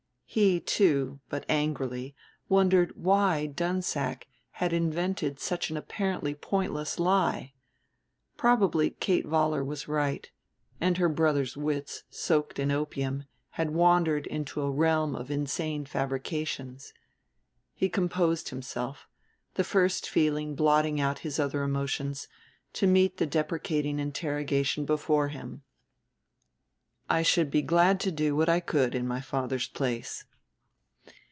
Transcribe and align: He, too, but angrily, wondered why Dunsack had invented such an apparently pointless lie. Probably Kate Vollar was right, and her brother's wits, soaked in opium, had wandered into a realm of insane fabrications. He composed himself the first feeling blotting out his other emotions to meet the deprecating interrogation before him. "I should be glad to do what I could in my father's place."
He, 0.33 0.61
too, 0.61 1.19
but 1.27 1.43
angrily, 1.49 2.15
wondered 2.47 2.93
why 2.95 3.47
Dunsack 3.53 4.27
had 4.51 4.71
invented 4.71 5.41
such 5.41 5.69
an 5.69 5.75
apparently 5.75 6.33
pointless 6.35 6.99
lie. 6.99 7.51
Probably 8.37 8.91
Kate 8.91 9.25
Vollar 9.27 9.61
was 9.61 9.89
right, 9.89 10.31
and 10.79 10.95
her 10.95 11.09
brother's 11.09 11.57
wits, 11.57 12.03
soaked 12.09 12.59
in 12.59 12.71
opium, 12.71 13.25
had 13.49 13.71
wandered 13.71 14.25
into 14.25 14.61
a 14.61 14.71
realm 14.71 15.17
of 15.17 15.29
insane 15.31 15.83
fabrications. 15.85 16.93
He 17.75 17.89
composed 17.89 18.47
himself 18.47 19.09
the 19.55 19.65
first 19.65 20.09
feeling 20.09 20.55
blotting 20.55 21.01
out 21.01 21.19
his 21.27 21.39
other 21.41 21.61
emotions 21.61 22.29
to 22.71 22.87
meet 22.87 23.17
the 23.17 23.27
deprecating 23.27 23.99
interrogation 23.99 24.85
before 24.85 25.27
him. 25.27 25.63
"I 27.09 27.23
should 27.23 27.51
be 27.51 27.61
glad 27.61 27.99
to 28.01 28.11
do 28.11 28.37
what 28.37 28.47
I 28.47 28.61
could 28.61 28.95
in 28.95 29.05
my 29.05 29.19
father's 29.19 29.67
place." 29.67 30.23